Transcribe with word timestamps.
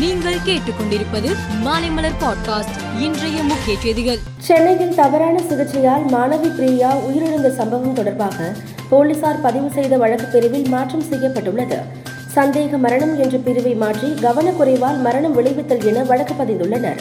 நீங்கள் 0.00 0.34
கேட்டுக்கொண்டிருப்பது 0.34 1.36
மாலைமலர் 1.64 2.20
பாட்காஸ்ட் 2.20 3.00
இன்றைய 3.00 3.42
முக்கிய 3.42 3.78
செய்திகள். 3.78 4.18
சென்னையில் 4.38 4.94
தவறான 4.94 5.40
சிகிச்சையால் 5.48 6.04
மாணவி 6.12 6.56
பிரியா 6.56 6.96
உயிரிழந்த 6.96 7.50
சம்பவம் 7.50 7.92
தொடர்பாக 7.92 8.52
போலீசார் 8.88 9.40
பதிவு 9.40 9.70
செய்த 9.70 9.96
வழக்கு 9.96 10.26
பிரிவில் 10.26 10.68
மாற்றம் 10.68 11.00
செய்யப்பட்டுள்ளது. 11.00 11.76
சந்தேக 12.34 12.78
மரணம் 12.78 13.20
என்ற 13.20 13.38
பிரிவை 13.38 13.74
மாற்றி 13.74 14.08
கவனக்குறைவால் 14.08 15.00
மரணம் 15.00 15.32
விளைவித்தல் 15.32 15.84
என 15.84 16.02
வழக்கு 16.02 16.34
பதிந்துள்ளனர். 16.34 16.98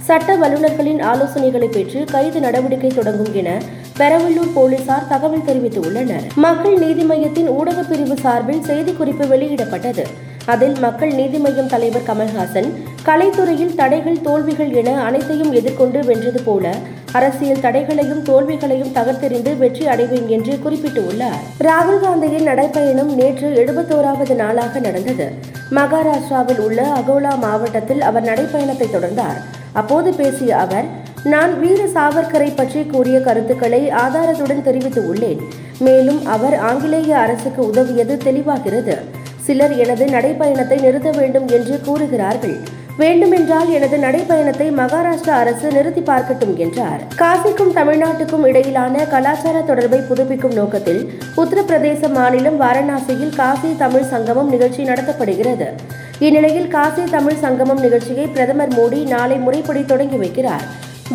சட்ட 0.00 0.36
வல்லுநர்களின் 0.36 1.04
ஆலோசனைகளை 1.04 1.66
பெற்று 1.66 2.04
கைது 2.04 2.40
நடவடிக்கை 2.40 2.90
தொடங்கும் 2.90 3.34
என 3.34 3.60
பெரவல்லூர் 3.98 4.52
போலீசார் 4.54 5.08
தகவல் 5.08 5.44
தெரிவித்துள்ளனர். 5.46 6.34
மக்கள் 6.34 6.78
நீதி 6.78 7.02
மய்யத்தின் 7.02 7.48
ஊடகப் 7.48 7.88
பிரிவு 7.88 8.16
சார்பில் 8.16 8.62
செய்திக்குறிப்பு 8.62 9.28
வெளியிடப்பட்டது. 9.28 10.30
அதில் 10.46 10.78
மக்கள் 10.78 11.12
நீதி 11.14 11.38
மய்யம் 11.38 11.66
தலைவர் 11.66 12.06
கமல்ஹாசன் 12.06 12.68
கலைத்துறையில் 13.04 13.74
தடைகள் 13.74 14.20
தோல்விகள் 14.20 14.70
என 14.70 15.02
அனைத்தையும் 15.02 15.52
எதிர்கொண்டு 15.52 16.04
வென்றது 16.04 16.42
போல 16.42 16.74
அரசியல் 17.12 17.60
தடைகளையும் 17.60 18.22
தோல்விகளையும் 18.22 18.92
தகர்த்தெறிந்து 18.94 19.56
வெற்றி 19.56 19.86
அடைவேன் 19.86 20.28
என்று 20.28 20.58
குறிப்பிட்டுள்ளார். 20.64 21.40
ராகுல் 21.58 22.00
காந்தியின் 22.00 22.48
நடைப்பயணம் 22.48 23.14
நேற்று 23.14 23.48
எழுபத்தோராவது 23.48 24.34
நாளாக 24.34 24.78
நடந்தது. 24.78 25.32
மகாராஷ்டிராவில் 25.70 26.58
உள்ள 26.58 26.82
அகோலா 26.82 27.38
மாவட்டத்தில் 27.38 28.00
அவர் 28.00 28.22
நடைப்பயணத்தை 28.22 28.88
தொடர்ந்தார். 28.90 29.40
அப்போது 29.72 30.12
பேசிய 30.12 30.56
அவர் 30.56 30.84
நான் 31.24 31.60
வீர 31.60 31.86
சாவர்கரை 31.86 32.56
பற்றி 32.56 32.84
கூறிய 32.84 33.20
கருத்துக்களை 33.20 33.88
ஆதாரத்துடன் 33.88 34.62
தெரிவித்து 34.62 35.08
உள்ளேன். 35.08 35.40
மேலும் 35.78 36.26
அவர் 36.26 36.54
ஆங்கிலேய 36.54 37.18
அரசுக்கு 37.18 37.66
உதவியது 37.66 38.18
தெளிவாகிறது. 38.24 38.96
சிலர் 39.46 39.74
எனது 39.76 40.04
நடைப்பயணத்தை 40.04 40.80
நிறுத்த 40.80 41.10
வேண்டும் 41.10 41.48
என்று 41.48 41.80
கூறுகிறார்கள். 41.84 42.56
வேண்டுமென்றால் 42.96 43.70
எனது 43.70 43.96
நடைப்பயணத்தை 43.96 44.66
மகாராஷ்டிரா 44.80 45.34
அரசு 45.42 45.72
நிறுத்தி 45.72 46.00
பார்க்கட்டும் 46.00 46.54
என்றார். 46.56 47.00
காசிக்கும் 47.16 47.72
தமிழ்நாட்டுக்கும் 47.74 48.46
இடையிலான 48.46 49.04
கலாச்சார 49.04 49.60
தொடர்பை 49.60 50.00
புதுப்பிக்கும் 50.00 50.52
நோக்கத்தில் 50.52 51.02
உத்தரப்பிரதேச 51.36 52.10
மாநிலம் 52.10 52.60
வாரணாசியில் 52.60 53.34
காசி 53.36 53.72
தமிழ் 53.78 54.10
சங்கமம் 54.12 54.48
நிகழ்ச்சி 54.48 54.84
நடத்தப்படுகிறது. 54.84 55.68
இந்நிலையில் 56.18 56.68
காசி 56.68 57.04
தமிழ் 57.10 57.40
சங்கமம் 57.40 57.80
நிகழ்ச்சியை 57.80 58.26
பிரதமர் 58.26 58.74
மோடி 58.74 59.02
நாளை 59.06 59.36
முறைப்படி 59.36 59.84
தொடங்கி 59.84 60.16
வைக்கிறார். 60.16 60.66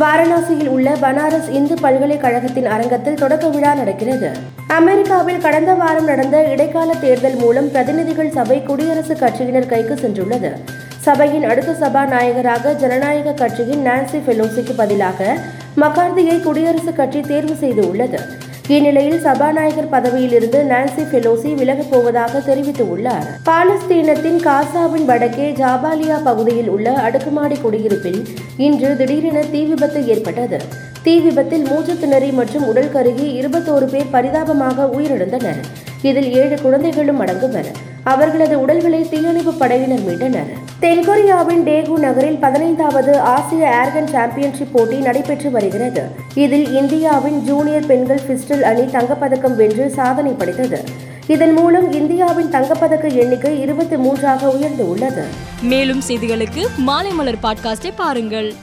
வாரணாசியில் 0.00 0.68
உள்ள 0.68 0.90
பனாரஸ் 1.00 1.48
இந்து 1.50 1.74
பல்கலைக்கழகத்தின் 1.74 2.66
அரங்கத்தில் 2.66 3.14
தொடக்க 3.14 3.48
விழா 3.48 3.74
நடக்கிறது. 3.74 4.30
அமெரிக்காவில் 4.68 5.40
கடந்த 5.40 5.74
வாரம் 5.74 6.04
நடந்த 6.04 6.44
இடைக்கால 6.44 6.94
தேர்தல் 6.94 7.34
மூலம் 7.34 7.70
பிரதிநிதிகள் 7.70 8.30
சபை 8.30 8.62
குடியரசுக் 8.66 9.22
கட்சியினர் 9.22 9.66
கைக்கு 9.66 9.94
சென்றுள்ளது. 9.94 10.50
சபையின் 10.98 11.44
அடுத்த 11.44 11.72
சபாநாயகராக 11.72 12.74
ஜனநாயக 12.74 13.32
கட்சியின் 13.32 13.86
நான்சி 13.86 14.20
பெலோசிக்கு 14.26 14.72
பதிலாக 14.76 15.36
மகார்தியை 15.80 16.38
குடியரசுக் 16.40 16.96
கட்சி 16.96 17.20
தேர்வு 17.20 17.54
செய்துள்ளது 17.60 18.20
இந்நிலையில் 18.68 19.20
சபாநாயகர் 19.20 19.88
பதவியிலிருந்து 19.88 20.62
நான்சி 20.62 21.02
பெலோசி 21.12 21.54
விலகப் 21.54 21.90
போவதாக 21.90 22.38
தெரிவித்துள்ளார். 22.38 23.26
பாலஸ்தீனத்தின் 23.44 24.40
காசாவின் 24.48 25.04
வடக்கே 25.04 25.50
ஜாபாலியா 25.50 26.22
பகுதியில் 26.24 26.68
உள்ள 26.68 26.92
அடுக்குமாடி 26.92 27.56
குடியிருப்பில் 27.56 28.24
இன்று 28.56 28.96
திடீரென 28.96 29.40
தீ 29.40 29.64
விபத்து 29.64 30.06
ஏற்பட்டது. 30.06 30.58
தீ 31.02 31.18
விபத்தில் 31.18 31.64
மூச்சு 31.64 31.98
திணறி 31.98 32.30
மற்றும் 32.30 32.66
உடல் 32.66 32.92
கருகி 32.92 33.42
இருபத்தோரு 33.42 33.84
பேர் 33.84 34.10
பரிதாபமாக 34.10 34.84
உயிரிழந்தனர். 34.84 35.62
இதில் 36.02 36.32
ஏழு 36.32 36.58
குழந்தைகளும் 36.62 37.20
அடங்குவர். 37.20 37.70
அவர்களது 38.02 38.60
உடல்களை 38.60 39.08
தீயணைப்பு 39.08 39.52
படையினர் 39.52 40.06
மீட்டனர். 40.08 40.65
தென்கொரியாவின் 40.80 41.64
டேகு 41.64 41.98
நகரில் 41.98 42.36
பதினைந்தாவது 42.36 43.20
ஆசிய 43.20 43.74
ஏர்கன் 43.82 44.10
சாம்பியன்ஷிப் 44.10 44.72
போட்டி 44.72 44.98
நடைபெற்று 44.98 45.50
வருகிறது. 45.50 46.02
இதில் 46.34 46.74
இந்தியாவின் 46.74 47.40
ஜூனியர் 47.40 47.86
பெண்கள் 47.86 48.20
பிஸ்டல் 48.28 48.60
அணி 48.60 48.80
தங்கப்பதக்கம் 48.80 49.54
வென்று 49.54 49.90
சாதனை 49.90 50.32
படைத்தது. 50.32 50.84
இதன் 51.26 51.52
மூலம் 51.52 51.92
இந்தியாவின் 51.92 52.50
தங்கப்பதக்க 52.50 53.14
எண்ணிக்கை 53.14 53.60
இருபத்தி 53.60 53.96
மூன்றாக 53.96 54.48
உயர்ந்து 54.48 54.90
உள்ளது. 54.90 55.24
மேலும் 55.62 56.02
செய்திகளுக்கு 56.08 56.66
மாலைமலர் 56.86 57.42
பாட்காஸ்டை 57.42 57.92
பாருங்கள். 57.96 58.54